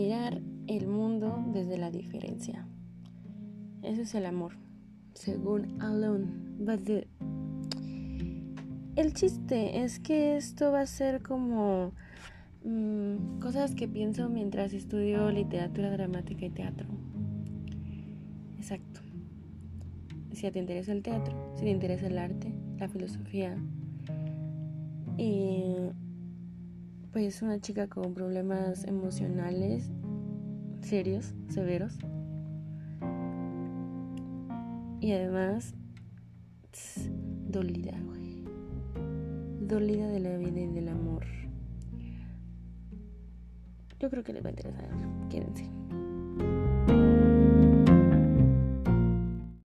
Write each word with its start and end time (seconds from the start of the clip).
mirar 0.00 0.40
el 0.66 0.86
mundo 0.86 1.44
desde 1.52 1.76
la 1.76 1.90
diferencia. 1.90 2.66
Eso 3.82 4.00
es 4.00 4.14
el 4.14 4.24
amor, 4.24 4.52
según 5.12 5.80
Alone. 5.82 6.26
But 6.58 6.88
El 8.96 9.12
chiste 9.12 9.82
es 9.84 10.00
que 10.00 10.38
esto 10.38 10.72
va 10.72 10.80
a 10.80 10.86
ser 10.86 11.22
como 11.22 11.92
mm, 12.64 13.40
cosas 13.40 13.74
que 13.74 13.88
pienso 13.88 14.30
mientras 14.30 14.72
estudio 14.72 15.30
literatura 15.30 15.90
dramática 15.90 16.46
y 16.46 16.50
teatro. 16.50 16.86
Exacto. 18.56 19.00
Si 20.32 20.50
te 20.50 20.58
interesa 20.58 20.92
el 20.92 21.02
teatro, 21.02 21.52
si 21.56 21.64
te 21.64 21.70
interesa 21.70 22.06
el 22.06 22.16
arte, 22.16 22.54
la 22.78 22.88
filosofía, 22.88 23.58
y 25.18 25.59
pues 27.12 27.42
una 27.42 27.60
chica 27.60 27.88
con 27.88 28.14
problemas 28.14 28.84
emocionales 28.84 29.90
serios, 30.82 31.34
severos. 31.48 31.98
Y 35.00 35.12
además, 35.12 35.74
dolida, 37.48 37.96
güey. 38.04 38.44
Dolida 39.60 40.08
de 40.08 40.20
la 40.20 40.36
vida 40.36 40.60
y 40.60 40.66
del 40.66 40.88
amor. 40.88 41.24
Yo 43.98 44.10
creo 44.10 44.24
que 44.24 44.32
les 44.32 44.44
va 44.44 44.48
a 44.48 44.50
interesar. 44.50 44.88
Quédense. 45.28 45.69